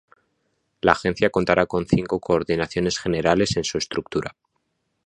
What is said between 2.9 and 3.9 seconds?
generales en su